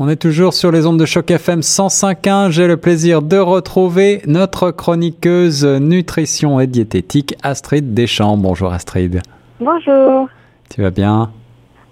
On 0.00 0.08
est 0.08 0.14
toujours 0.14 0.54
sur 0.54 0.70
les 0.70 0.86
ondes 0.86 1.00
de 1.00 1.04
choc 1.04 1.28
FM 1.28 1.58
105.1. 1.58 2.50
J'ai 2.50 2.68
le 2.68 2.76
plaisir 2.76 3.20
de 3.20 3.36
retrouver 3.36 4.22
notre 4.28 4.70
chroniqueuse 4.70 5.64
nutrition 5.64 6.60
et 6.60 6.68
diététique 6.68 7.34
Astrid 7.42 7.94
Deschamps. 7.94 8.36
Bonjour 8.36 8.72
Astrid. 8.72 9.20
Bonjour. 9.58 10.28
Tu 10.70 10.82
vas 10.82 10.90
bien? 10.90 11.32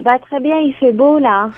Bah 0.04 0.18
très 0.18 0.40
bien, 0.40 0.58
il 0.58 0.74
fait 0.74 0.92
beau 0.92 1.18
là. 1.18 1.50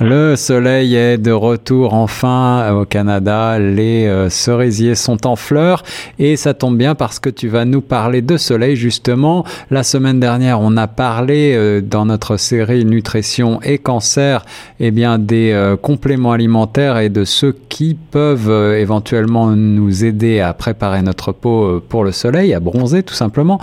Le 0.00 0.36
soleil 0.36 0.94
est 0.94 1.18
de 1.18 1.32
retour 1.32 1.92
enfin 1.92 2.72
au 2.72 2.84
Canada. 2.84 3.58
Les 3.58 4.06
euh, 4.06 4.28
cerisiers 4.28 4.94
sont 4.94 5.26
en 5.26 5.34
fleurs 5.34 5.82
et 6.20 6.36
ça 6.36 6.54
tombe 6.54 6.76
bien 6.76 6.94
parce 6.94 7.18
que 7.18 7.28
tu 7.28 7.48
vas 7.48 7.64
nous 7.64 7.80
parler 7.80 8.22
de 8.22 8.36
soleil 8.36 8.76
justement. 8.76 9.44
La 9.72 9.82
semaine 9.82 10.20
dernière, 10.20 10.60
on 10.60 10.76
a 10.76 10.86
parlé 10.86 11.52
euh, 11.56 11.80
dans 11.80 12.06
notre 12.06 12.36
série 12.36 12.84
nutrition 12.84 13.60
et 13.62 13.78
cancer, 13.78 14.44
eh 14.78 14.92
bien 14.92 15.18
des 15.18 15.50
euh, 15.50 15.76
compléments 15.76 16.30
alimentaires 16.30 16.98
et 16.98 17.08
de 17.08 17.24
ceux 17.24 17.56
qui 17.68 17.96
peuvent 17.96 18.76
éventuellement 18.76 19.48
nous 19.48 20.04
aider 20.04 20.38
à 20.38 20.52
préparer 20.52 21.02
notre 21.02 21.32
peau 21.32 21.82
pour 21.88 22.04
le 22.04 22.12
soleil, 22.12 22.54
à 22.54 22.60
bronzer 22.60 23.02
tout 23.02 23.14
simplement. 23.14 23.58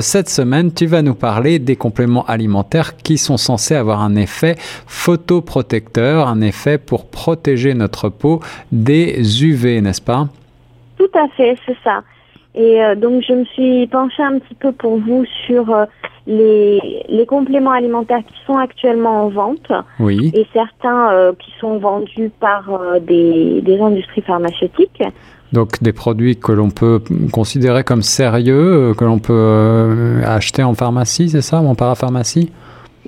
cette 0.00 0.28
semaine, 0.28 0.70
tu 0.70 0.84
vas 0.84 1.00
nous 1.00 1.14
parler 1.14 1.58
des 1.58 1.76
compléments 1.76 2.26
alimentaires 2.26 2.94
qui 2.98 3.16
sont 3.16 3.38
censés 3.38 3.67
avoir 3.74 4.02
un 4.02 4.16
effet 4.16 4.56
photoprotecteur 4.86 6.28
un 6.28 6.40
effet 6.40 6.78
pour 6.78 7.06
protéger 7.06 7.74
notre 7.74 8.08
peau 8.08 8.40
des 8.72 9.44
UV, 9.44 9.80
n'est-ce 9.80 10.02
pas? 10.02 10.28
Tout 10.96 11.10
à 11.14 11.28
fait, 11.36 11.56
c'est 11.66 11.76
ça. 11.84 12.02
Et 12.54 12.82
euh, 12.82 12.94
donc 12.94 13.22
je 13.26 13.32
me 13.32 13.44
suis 13.44 13.86
penchée 13.86 14.22
un 14.22 14.38
petit 14.38 14.54
peu 14.54 14.72
pour 14.72 14.98
vous 14.98 15.24
sur 15.46 15.72
euh, 15.72 15.84
les, 16.26 17.04
les, 17.08 17.26
compléments 17.26 17.70
alimentaires 17.70 18.22
qui 18.26 18.34
sont 18.46 18.56
actuellement 18.56 19.26
en 19.26 19.28
vente. 19.28 19.72
Oui. 20.00 20.32
Et 20.34 20.46
certains 20.52 21.12
euh, 21.12 21.32
qui 21.38 21.52
sont 21.60 21.78
vendus 21.78 22.30
par 22.40 22.64
des, 23.06 23.60
des, 23.62 23.80
industries 23.80 24.22
pharmaceutiques. 24.22 25.02
Donc 25.52 25.82
des 25.82 25.92
produits 25.92 26.36
que 26.36 26.52
l'on 26.52 26.70
peut 26.70 27.00
considérer 27.32 27.84
comme 27.84 28.02
sérieux, 28.02 28.92
que 28.98 29.04
l'on 29.04 29.18
peut 29.18 30.20
acheter 30.26 30.62
en 30.62 30.74
pharmacie, 30.74 31.30
c'est 31.30 31.42
ça, 31.42 31.60
ou 31.60 31.68
en 31.68 31.74
parapharmacie? 31.74 32.50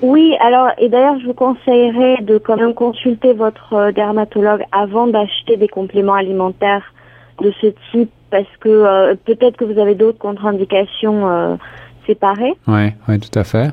Oui, 0.02 0.34
alors, 0.40 0.68
et 0.78 0.88
d'ailleurs, 0.88 1.18
je 1.20 1.26
vous 1.26 1.34
conseillerais 1.34 2.22
de 2.22 2.38
quand 2.38 2.56
même 2.56 2.74
consulter 2.74 3.34
votre 3.34 3.74
euh, 3.74 3.92
dermatologue 3.92 4.62
avant 4.72 5.06
d'acheter 5.06 5.56
des 5.56 5.68
compléments 5.68 6.14
alimentaires 6.14 6.94
de 7.42 7.52
ce 7.60 7.66
type, 7.90 8.10
parce 8.30 8.56
que 8.60 8.68
euh, 8.68 9.14
peut-être 9.24 9.56
que 9.56 9.64
vous 9.64 9.78
avez 9.78 9.94
d'autres 9.94 10.18
contre-indications 10.18 11.28
euh, 11.28 11.56
Oui, 12.66 12.90
oui, 13.08 13.18
tout 13.18 13.38
à 13.38 13.44
fait. 13.44 13.72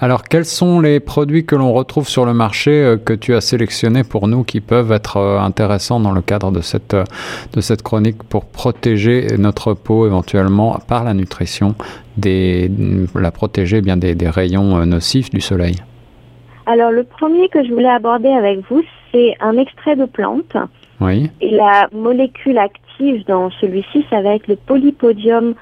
Alors, 0.00 0.24
quels 0.24 0.44
sont 0.44 0.80
les 0.80 1.00
produits 1.00 1.44
que 1.44 1.56
l'on 1.56 1.72
retrouve 1.72 2.08
sur 2.08 2.26
le 2.26 2.34
marché 2.34 2.96
que 3.04 3.12
tu 3.12 3.34
as 3.34 3.40
sélectionnés 3.40 4.04
pour 4.04 4.28
nous 4.28 4.44
qui 4.44 4.60
peuvent 4.60 4.92
être 4.92 5.18
intéressants 5.18 6.00
dans 6.00 6.12
le 6.12 6.22
cadre 6.22 6.50
de 6.50 6.60
cette, 6.60 6.96
de 7.52 7.60
cette 7.60 7.82
chronique 7.82 8.22
pour 8.24 8.44
protéger 8.44 9.36
notre 9.38 9.74
peau 9.74 10.06
éventuellement 10.06 10.78
par 10.86 11.04
la 11.04 11.14
nutrition 11.14 11.74
des, 12.16 12.70
la 13.14 13.30
protéger 13.30 13.80
bien 13.80 13.96
des, 13.96 14.14
des 14.14 14.28
rayons 14.28 14.78
euh, 14.78 14.84
nocifs 14.84 15.30
du 15.30 15.40
soleil? 15.40 15.76
Alors 16.66 16.90
le 16.90 17.04
premier 17.04 17.48
que 17.48 17.64
je 17.64 17.72
voulais 17.72 17.88
aborder 17.88 18.28
avec 18.28 18.60
vous, 18.68 18.82
c'est 19.12 19.36
un 19.40 19.56
extrait 19.56 19.96
de 19.96 20.04
plante. 20.04 20.56
Oui. 21.00 21.30
Et 21.40 21.50
la 21.50 21.88
molécule 21.92 22.58
active 22.58 23.24
dans 23.26 23.50
celui-ci, 23.60 24.04
ça 24.10 24.22
va 24.22 24.34
être 24.34 24.48
le 24.48 24.56
polypodium 24.56 25.54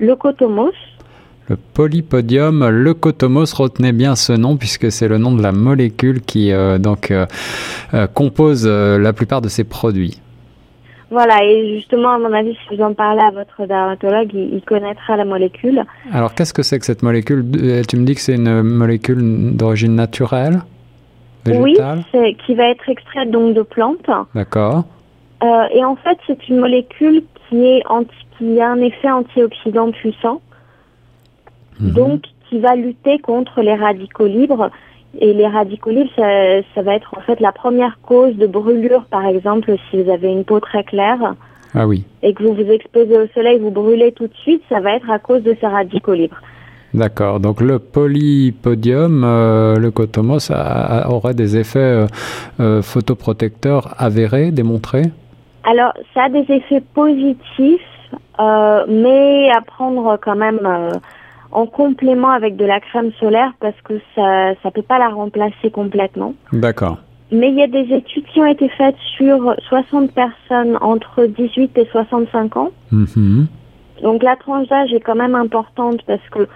leucotomos. 0.00 0.72
Le 1.48 1.56
polypodium 1.56 2.68
leucotomos, 2.68 3.54
retenez 3.54 3.92
bien 3.92 4.16
ce 4.16 4.32
nom 4.32 4.56
puisque 4.56 4.92
c'est 4.92 5.08
le 5.08 5.18
nom 5.18 5.32
de 5.32 5.42
la 5.42 5.52
molécule 5.52 6.20
qui 6.20 6.52
euh, 6.52 6.78
donc 6.78 7.10
euh, 7.10 7.26
compose 8.14 8.66
la 8.66 9.12
plupart 9.12 9.40
de 9.40 9.48
ces 9.48 9.64
produits. 9.64 10.20
Voilà, 11.10 11.42
et 11.42 11.74
justement, 11.74 12.10
à 12.10 12.18
mon 12.18 12.32
avis, 12.34 12.54
si 12.54 12.76
vous 12.76 12.82
en 12.82 12.92
parlez 12.92 13.22
à 13.22 13.30
votre 13.30 13.66
dermatologue, 13.66 14.28
il, 14.34 14.60
connaîtra 14.60 15.16
la 15.16 15.24
molécule. 15.24 15.84
Alors, 16.12 16.34
qu'est-ce 16.34 16.52
que 16.52 16.62
c'est 16.62 16.78
que 16.78 16.84
cette 16.84 17.02
molécule? 17.02 17.46
Euh, 17.56 17.82
Tu 17.88 17.96
me 17.96 18.04
dis 18.04 18.14
que 18.14 18.20
c'est 18.20 18.34
une 18.34 18.62
molécule 18.62 19.56
d'origine 19.56 19.94
naturelle 19.94 20.60
végétale? 21.46 22.04
Oui, 22.12 22.36
qui 22.44 22.54
va 22.54 22.68
être 22.68 22.86
extraite 22.90 23.30
donc 23.30 23.54
de 23.54 23.62
plantes. 23.62 24.10
D'accord. 24.34 24.84
Euh, 25.42 25.64
et 25.72 25.82
en 25.82 25.96
fait, 25.96 26.18
c'est 26.26 26.48
une 26.48 26.58
molécule 26.58 27.22
qui, 27.48 27.64
est 27.64 27.82
anti, 27.88 28.10
qui 28.36 28.60
a 28.60 28.70
un 28.70 28.80
effet 28.80 29.10
antioxydant 29.10 29.92
puissant, 29.92 30.42
mhm. 31.80 31.92
donc 31.92 32.22
qui 32.48 32.58
va 32.58 32.74
lutter 32.74 33.18
contre 33.18 33.60
les 33.60 33.74
radicaux 33.74 34.26
libres 34.26 34.70
et 35.20 35.32
les 35.32 35.46
radicaux 35.46 35.90
libres, 35.90 36.10
ça, 36.16 36.82
va 36.82 36.94
être 36.94 37.14
en 37.16 37.20
fait 37.20 37.40
la 37.40 37.52
première 37.52 37.98
cause 38.02 38.36
de 38.36 38.46
brûlure, 38.46 39.04
par 39.10 39.26
exemple, 39.26 39.74
si 39.90 40.02
vous 40.02 40.10
avez 40.10 40.30
une 40.30 40.44
peau 40.44 40.60
très 40.60 40.84
claire. 40.84 41.34
Ah 41.74 41.86
oui. 41.86 42.04
Et 42.22 42.34
que 42.34 42.42
vous 42.42 42.54
vous 42.54 42.70
exposez 42.70 43.18
au 43.18 43.26
soleil, 43.34 43.58
vous 43.58 43.70
brûlez 43.70 44.12
tout 44.12 44.26
de 44.26 44.34
suite, 44.42 44.62
ça 44.68 44.80
va 44.80 44.94
être 44.94 45.10
à 45.10 45.18
cause 45.18 45.42
de 45.42 45.56
ces 45.60 45.66
radicaux 45.66 46.14
libres. 46.14 46.40
D'accord. 46.94 47.40
Donc 47.40 47.60
le 47.60 47.78
polypodium, 47.78 49.22
euh, 49.24 49.76
le 49.76 49.90
cotomos, 49.90 50.50
aurait 51.08 51.34
des 51.34 51.58
effets 51.58 51.78
euh, 51.78 52.06
euh, 52.60 52.82
photoprotecteurs 52.82 53.94
avérés, 53.98 54.50
démontrés? 54.50 55.10
Alors, 55.64 55.92
ça 56.14 56.24
a 56.24 56.28
des 56.30 56.46
effets 56.48 56.82
positifs, 56.94 57.80
mais 58.38 59.50
à 59.50 59.60
prendre 59.60 60.18
quand 60.22 60.36
même 60.36 60.60
en 61.50 61.66
complément 61.66 62.30
avec 62.30 62.56
de 62.56 62.64
la 62.64 62.80
crème 62.80 63.12
solaire 63.18 63.52
parce 63.60 63.80
que 63.82 63.94
ça 64.14 64.50
ne 64.52 64.70
peut 64.70 64.82
pas 64.82 64.98
la 64.98 65.08
remplacer 65.08 65.70
complètement. 65.70 66.34
D'accord. 66.52 66.98
Mais 67.30 67.50
il 67.50 67.58
y 67.58 67.62
a 67.62 67.66
des 67.66 67.92
études 67.94 68.24
qui 68.26 68.40
ont 68.40 68.46
été 68.46 68.68
faites 68.70 68.96
sur 69.16 69.54
60 69.68 70.12
personnes 70.12 70.78
entre 70.80 71.26
18 71.26 71.76
et 71.76 71.86
65 71.92 72.56
ans. 72.56 72.70
Mm-hmm. 72.92 73.46
Donc 74.02 74.22
la 74.22 74.36
tranche 74.36 74.68
d'âge 74.68 74.92
est 74.92 75.00
quand 75.00 75.16
même 75.16 75.34
importante 75.34 76.00
parce 76.06 76.26
que 76.30 76.48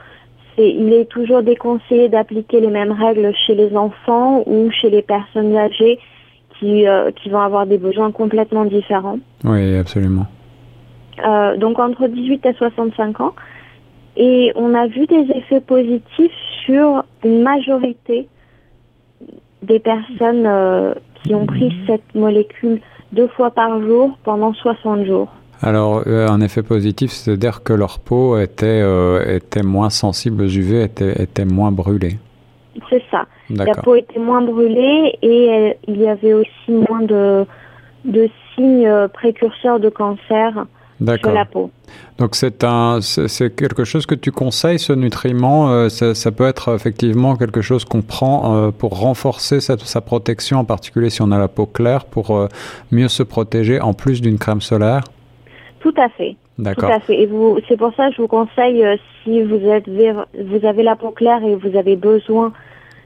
c'est, 0.56 0.70
il 0.70 0.92
est 0.92 1.06
toujours 1.06 1.42
déconseillé 1.42 2.08
d'appliquer 2.08 2.60
les 2.60 2.68
mêmes 2.68 2.92
règles 2.92 3.32
chez 3.46 3.54
les 3.54 3.76
enfants 3.76 4.42
ou 4.46 4.70
chez 4.70 4.90
les 4.90 5.02
personnes 5.02 5.56
âgées 5.56 5.98
qui, 6.58 6.86
euh, 6.86 7.10
qui 7.10 7.30
vont 7.30 7.40
avoir 7.40 7.66
des 7.66 7.78
besoins 7.78 8.12
complètement 8.12 8.64
différents. 8.64 9.18
Oui, 9.44 9.76
absolument. 9.76 10.26
Euh, 11.26 11.56
donc 11.56 11.78
entre 11.78 12.06
18 12.06 12.46
et 12.46 12.52
65 12.54 13.20
ans. 13.20 13.34
Et 14.16 14.52
on 14.56 14.74
a 14.74 14.86
vu 14.86 15.06
des 15.06 15.26
effets 15.34 15.60
positifs 15.60 16.32
sur 16.64 17.04
une 17.24 17.42
majorité 17.42 18.28
des 19.62 19.78
personnes 19.78 20.46
euh, 20.46 20.94
qui 21.22 21.34
ont 21.34 21.46
pris 21.46 21.72
cette 21.86 22.14
molécule 22.14 22.80
deux 23.12 23.28
fois 23.28 23.50
par 23.50 23.80
jour 23.80 24.18
pendant 24.24 24.52
60 24.52 25.06
jours. 25.06 25.28
Alors, 25.60 26.02
euh, 26.06 26.26
un 26.28 26.40
effet 26.40 26.62
positif, 26.62 27.12
c'est-à-dire 27.12 27.62
que 27.62 27.72
leur 27.72 28.00
peau 28.00 28.36
était, 28.36 28.80
euh, 28.82 29.36
était 29.36 29.62
moins 29.62 29.90
sensible 29.90 30.42
aux 30.42 30.48
UV, 30.48 30.82
était, 30.82 31.22
était 31.22 31.44
moins 31.44 31.70
brûlée. 31.70 32.18
C'est 32.90 33.02
ça. 33.10 33.26
La 33.50 33.74
peau 33.74 33.94
était 33.94 34.18
moins 34.18 34.42
brûlée 34.42 35.16
et 35.22 35.76
il 35.86 36.00
y 36.00 36.08
avait 36.08 36.32
aussi 36.32 36.70
moins 36.70 37.02
de, 37.02 37.44
de 38.04 38.28
signes 38.54 38.90
précurseurs 39.12 39.78
de 39.78 39.90
cancer 39.90 40.66
sur 40.98 41.32
la 41.32 41.44
peau. 41.44 41.70
Donc 42.18 42.36
c'est 42.36 42.62
un, 42.64 43.00
c'est 43.00 43.54
quelque 43.54 43.84
chose 43.84 44.06
que 44.06 44.14
tu 44.14 44.32
conseilles 44.32 44.78
ce 44.78 44.92
nutriment. 44.92 45.70
Euh, 45.70 45.88
ça, 45.88 46.30
peut 46.30 46.46
être 46.46 46.74
effectivement 46.74 47.36
quelque 47.36 47.62
chose 47.62 47.84
qu'on 47.84 48.02
prend 48.02 48.54
euh, 48.54 48.70
pour 48.70 49.00
renforcer 49.00 49.60
sa, 49.60 50.00
protection, 50.00 50.58
en 50.58 50.64
particulier 50.64 51.10
si 51.10 51.22
on 51.22 51.30
a 51.32 51.38
la 51.38 51.48
peau 51.48 51.66
claire, 51.66 52.04
pour 52.04 52.36
euh, 52.36 52.48
mieux 52.90 53.08
se 53.08 53.22
protéger 53.22 53.80
en 53.80 53.92
plus 53.92 54.20
d'une 54.20 54.38
crème 54.38 54.60
solaire? 54.60 55.02
Tout 55.80 55.94
à 55.96 56.08
fait. 56.10 56.36
D'accord. 56.58 56.90
Tout 56.90 56.96
à 56.96 57.00
fait. 57.00 57.20
Et 57.22 57.26
vous, 57.26 57.58
c'est 57.68 57.76
pour 57.76 57.94
ça 57.94 58.08
que 58.10 58.16
je 58.16 58.22
vous 58.22 58.28
conseille 58.28 58.84
si 59.24 59.42
vous 59.42 59.66
êtes, 59.66 59.88
vous 59.88 60.66
avez 60.66 60.82
la 60.82 60.96
peau 60.96 61.10
claire 61.10 61.42
et 61.44 61.56
vous 61.56 61.76
avez 61.76 61.96
besoin 61.96 62.52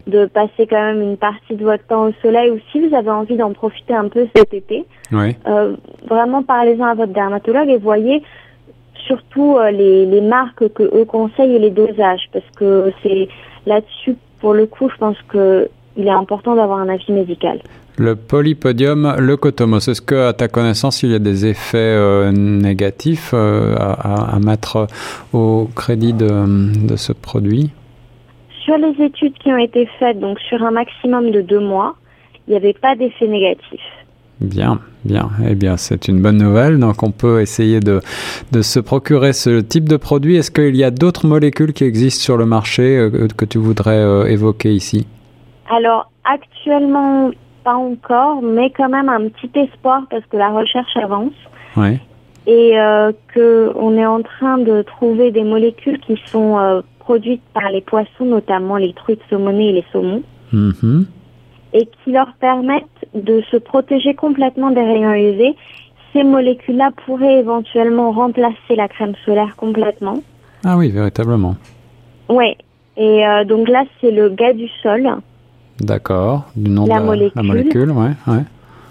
de 0.06 0.27
passer 0.27 0.67
quand 0.69 0.81
même 0.81 1.03
une 1.03 1.17
partie 1.17 1.56
de 1.56 1.65
votre 1.65 1.84
temps 1.87 2.06
au 2.09 2.12
soleil 2.22 2.50
ou 2.50 2.59
si 2.71 2.87
vous 2.87 2.94
avez 2.94 3.11
envie 3.11 3.37
d'en 3.37 3.53
profiter 3.53 3.94
un 3.94 4.09
peu 4.09 4.27
cet 4.34 4.55
été, 4.55 4.84
oui. 5.13 5.36
euh, 5.47 5.75
vraiment 6.09 6.42
parlez-en 6.42 6.84
à 6.84 6.95
votre 6.95 7.13
dermatologue 7.13 7.69
et 7.69 7.77
voyez 7.77 8.22
surtout 9.07 9.57
euh, 9.57 9.71
les, 9.71 10.07
les, 10.07 10.21
marques 10.21 10.69
que 10.72 10.83
eux 10.83 11.04
conseillent 11.04 11.57
et 11.57 11.59
les 11.59 11.71
dosages 11.71 12.28
parce 12.33 12.45
que 12.57 12.92
c'est 13.03 13.28
là-dessus 13.66 14.16
pour 14.41 14.54
le 14.54 14.66
coup 14.66 14.89
je 14.91 14.97
pense 14.97 15.16
que 15.28 15.69
il 15.97 16.07
est 16.07 16.10
important 16.10 16.54
d'avoir 16.54 16.78
un 16.78 16.91
avis 16.91 17.10
médical. 17.10 17.59
Le 17.97 18.15
polypodium 18.15 19.16
leucotomos, 19.19 19.89
est-ce 19.89 20.03
que 20.03 20.28
à 20.28 20.34
ta 20.34 20.47
connaissance 20.48 21.03
il 21.03 21.13
y 21.13 21.15
a 21.15 21.19
des 21.19 21.47
effets 21.47 21.78
euh, 21.78 22.30
négatifs 22.30 23.33
à, 23.33 24.34
à, 24.34 24.39
mettre 24.39 24.86
au 25.33 25.69
crédit 25.75 26.13
de, 26.13 26.86
de 26.86 26.97
ce 26.97 27.13
produit? 27.15 27.71
Sur 28.66 28.77
les 28.77 29.03
études 29.03 29.33
qui 29.39 29.51
ont 29.51 29.57
été 29.57 29.89
faites, 29.98 30.21
donc 30.21 30.39
sur 30.41 30.63
un 30.63 30.72
maximum 30.72 31.30
de 31.30 31.41
deux 31.41 31.60
mois, 31.60 31.95
il 32.47 32.51
n'y 32.51 32.57
avait 32.57 32.74
pas 32.74 32.95
d'effet 32.97 33.27
négatif. 33.27 33.80
Bien, 34.41 34.80
bien. 35.04 35.30
Eh 35.48 35.54
bien, 35.54 35.78
c'est 35.78 36.09
une 36.09 36.21
bonne 36.21 36.36
nouvelle. 36.36 36.78
Donc, 36.78 37.03
on 37.03 37.10
peut 37.10 37.41
essayer 37.41 37.80
de, 37.80 38.03
de 38.53 38.60
se 38.60 38.80
procurer 38.80 39.33
ce 39.33 39.60
type 39.60 39.89
de 39.89 39.97
produit. 39.97 40.36
Est-ce 40.36 40.51
qu'il 40.51 40.77
y 40.77 40.84
a 40.84 40.91
d'autres 40.91 41.27
molécules 41.27 41.72
qui 41.72 41.84
existent 41.84 42.22
sur 42.22 42.36
le 42.36 42.45
marché 42.45 42.98
euh, 42.98 43.28
que 43.34 43.47
tu 43.47 43.57
voudrais 43.57 43.97
euh, 43.97 44.27
évoquer 44.27 44.74
ici? 44.74 45.07
Alors, 45.71 46.10
actuellement, 46.24 47.30
pas 47.65 47.77
encore, 47.77 48.42
mais 48.42 48.71
quand 48.77 48.91
même 48.91 49.09
un 49.09 49.28
petit 49.28 49.51
espoir 49.59 50.03
parce 50.10 50.24
que 50.27 50.36
la 50.36 50.51
recherche 50.51 50.97
avance. 51.03 51.33
Oui. 51.77 51.98
Et 52.47 52.78
euh, 52.78 53.10
qu'on 53.34 53.97
est 53.98 54.07
en 54.07 54.22
train 54.22 54.59
de 54.59 54.83
trouver 54.83 55.31
des 55.33 55.43
molécules 55.43 55.98
qui 56.01 56.16
sont 56.27 56.59
euh, 56.59 56.81
produites 57.01 57.43
par 57.54 57.71
les 57.71 57.81
poissons, 57.81 58.25
notamment 58.25 58.77
les 58.77 58.93
truites 58.93 59.21
saumonées 59.31 59.71
et 59.71 59.72
les 59.72 59.84
saumons, 59.93 60.22
Mhm. 60.53 61.07
et 61.72 61.87
qui 62.04 62.13
leur 62.13 62.33
permettent 62.41 62.84
de 63.15 63.43
se 63.51 63.57
protéger 63.57 64.15
complètement 64.15 64.71
des 64.71 64.81
rayons 64.83 65.13
UV. 65.13 65.54
Ces 66.13 66.22
molécules-là 66.22 66.91
pourraient 67.04 67.41
éventuellement 67.41 68.13
remplacer 68.13 68.77
la 68.77 68.87
crème 68.89 69.15
solaire 69.25 69.54
complètement. 69.57 70.19
Ah 70.65 70.77
oui, 70.78 70.91
véritablement. 70.91 71.57
Ouais. 72.28 72.57
Et 72.97 73.27
euh, 73.27 73.45
donc 73.45 73.69
là, 73.69 73.84
c'est 74.01 74.10
le 74.13 74.28
gars 74.31 74.53
du 74.53 74.69
sol. 74.83 75.07
D'accord. 75.81 76.45
Du 76.57 76.71
nom 76.71 76.87
La 76.87 77.01
de 77.01 77.04
molécule. 77.04 77.33
la 77.37 77.42
molécule, 77.42 77.91
ouais, 77.91 78.13
ouais. 78.28 78.42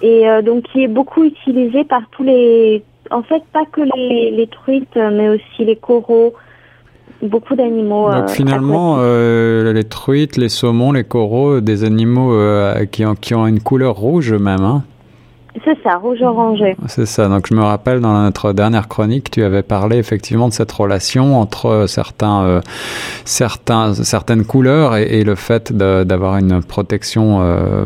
et 0.02 0.30
euh, 0.30 0.42
donc 0.44 0.64
qui 0.72 0.84
est 0.84 0.88
beaucoup 0.88 1.24
utilisé 1.24 1.84
par 1.86 2.02
tous 2.12 2.22
les, 2.24 2.84
en 3.12 3.24
fait 3.24 3.44
pas 3.54 3.66
que 3.72 3.82
les, 3.96 4.32
les 4.32 4.48
truites, 4.48 4.96
mais 4.96 5.30
aussi 5.30 5.66
les 5.66 5.76
coraux, 5.76 6.34
beaucoup 7.22 7.56
d'animaux. 7.56 8.12
Donc 8.12 8.24
euh, 8.24 8.28
finalement, 8.28 8.98
euh, 9.00 9.74
les 9.74 9.84
truites, 9.84 10.38
les 10.38 10.50
saumons, 10.50 10.92
les 10.92 11.04
coraux, 11.04 11.62
des 11.62 11.84
animaux 11.84 12.34
euh, 12.34 12.86
qui, 12.86 13.06
ont, 13.06 13.16
qui 13.16 13.34
ont 13.36 13.48
une 13.48 13.60
couleur 13.62 13.96
rouge 13.96 14.34
même. 14.34 14.62
Hein. 14.64 14.84
c'est 15.64 15.78
ça, 15.84 15.96
rouge 15.98 16.22
orangé. 16.22 16.76
C'est 16.88 17.06
ça. 17.06 17.30
Donc 17.30 17.48
je 17.48 17.54
me 17.54 17.62
rappelle 17.64 18.02
dans 18.02 18.14
notre 18.24 18.52
dernière 18.54 18.88
chronique, 18.90 19.32
tu 19.32 19.44
avais 19.44 19.64
parlé 19.64 19.98
effectivement 19.98 20.50
de 20.50 20.54
cette 20.54 20.72
relation 20.72 21.40
entre 21.40 21.68
euh, 21.68 21.88
certains, 21.88 22.44
euh, 22.44 22.62
certains, 23.24 23.94
certaines 23.94 24.44
couleurs 24.46 24.98
et, 24.98 25.20
et 25.20 25.24
le 25.24 25.36
fait 25.36 25.72
d'avoir 25.72 26.38
une 26.38 26.62
protection 26.62 27.40
euh, 27.42 27.86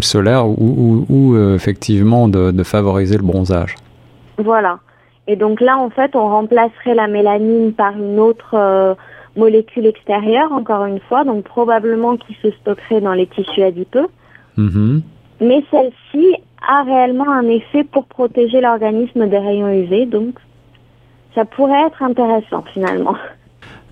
solaire 0.00 0.46
ou, 0.48 0.54
ou- 0.58 1.06
ou, 1.08 1.34
euh, 1.34 1.54
effectivement 1.54 2.28
de, 2.28 2.50
de 2.50 2.62
favoriser 2.62 3.16
le 3.16 3.22
bronzage. 3.22 3.74
Voilà. 4.38 4.78
Et 5.26 5.36
donc 5.36 5.60
là, 5.60 5.76
en 5.76 5.90
fait, 5.90 6.16
on 6.16 6.28
remplacerait 6.28 6.94
la 6.94 7.06
mélanine 7.06 7.72
par 7.74 7.92
une 7.92 8.18
autre 8.18 8.54
euh, 8.54 8.94
molécule 9.36 9.86
extérieure, 9.86 10.52
encore 10.52 10.86
une 10.86 11.00
fois, 11.00 11.24
donc 11.24 11.44
probablement 11.44 12.16
qui 12.16 12.34
se 12.42 12.50
stockerait 12.52 13.00
dans 13.00 13.12
les 13.12 13.26
tissus 13.26 13.62
adipeux. 13.62 14.08
Mhm. 14.56 15.02
Mais 15.40 15.62
celle-ci 15.70 16.34
a 16.66 16.82
réellement 16.82 17.30
un 17.30 17.46
effet 17.48 17.84
pour 17.84 18.06
protéger 18.06 18.60
l'organisme 18.60 19.28
des 19.28 19.38
rayons 19.38 19.70
UV, 19.70 20.06
donc 20.06 20.34
ça 21.34 21.44
pourrait 21.44 21.86
être 21.86 22.02
intéressant 22.02 22.64
finalement. 22.72 23.16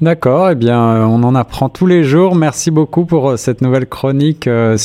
D'accord, 0.03 0.51
eh 0.51 0.55
bien, 0.55 0.79
euh, 0.79 1.05
on 1.05 1.23
en 1.23 1.35
apprend 1.35 1.71
tous 1.71 1.87
les 1.87 2.05
jours. 2.05 2.35
Merci 2.35 2.71
beaucoup 2.71 3.07
pour 3.07 3.31
euh, 3.31 3.37
cette 3.39 3.63
nouvelle 3.63 3.87
chronique 3.87 4.47
euh, 4.47 4.77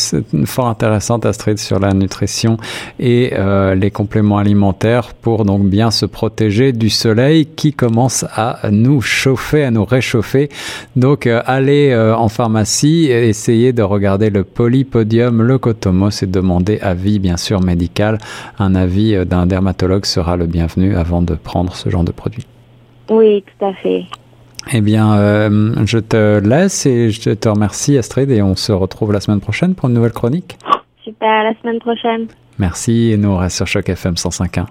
fort 0.45 0.67
intéressante, 0.67 1.25
Astrid, 1.25 1.59
sur 1.59 1.79
la 1.79 1.93
nutrition 1.93 2.55
et 2.97 3.33
les 3.75 3.91
compléments 3.91 4.37
alimentaires 4.37 5.13
pour 5.13 5.43
donc 5.43 5.63
bien 5.63 5.91
se 5.91 6.05
protéger 6.05 6.71
du 6.71 6.89
soleil 6.89 7.45
qui 7.45 7.73
commence 7.73 8.25
à 8.35 8.59
nous 8.71 9.01
chauffer, 9.01 9.63
à 9.63 9.71
nous 9.71 9.83
réchauffer. 9.83 10.49
Donc, 10.95 11.27
allez 11.27 11.95
en 11.95 12.29
pharmacie, 12.29 13.07
essayez 13.11 13.73
de 13.73 13.81
regarder 13.81 14.29
le 14.29 14.43
polypodium 14.43 15.41
leucotomos 15.41 16.21
et 16.21 16.27
demander 16.27 16.79
avis, 16.81 17.19
bien 17.19 17.37
sûr, 17.37 17.61
médical. 17.61 18.17
Un 18.59 18.75
avis 18.75 19.25
d'un 19.25 19.45
dermatologue 19.45 20.05
sera 20.05 20.37
le 20.37 20.45
bienvenu 20.45 20.95
avant 20.95 21.21
de 21.21 21.35
prendre 21.35 21.75
ce 21.75 21.89
genre 21.89 22.03
de 22.03 22.11
produit. 22.11 22.45
Oui, 23.09 23.43
tout 23.43 23.65
à 23.65 23.73
fait. 23.73 24.05
Eh 24.73 24.81
bien, 24.81 25.17
euh, 25.17 25.85
je 25.85 25.97
te 25.97 26.39
laisse 26.39 26.85
et 26.85 27.11
je 27.11 27.31
te 27.31 27.49
remercie, 27.49 27.97
Astrid, 27.97 28.31
et 28.31 28.41
on 28.41 28.55
se 28.55 28.71
retrouve 28.71 29.11
la 29.11 29.19
semaine 29.19 29.41
prochaine 29.41 29.75
pour 29.75 29.89
une 29.89 29.95
nouvelle 29.95 30.13
chronique. 30.13 30.57
Super, 31.03 31.29
à 31.29 31.43
la 31.43 31.53
semaine 31.61 31.79
prochaine. 31.79 32.27
Merci, 32.57 33.11
et 33.11 33.17
nous 33.17 33.29
on 33.29 33.37
reste 33.37 33.57
sur 33.57 33.67
Choc 33.67 33.89
FM 33.89 34.13
105.1. 34.13 34.65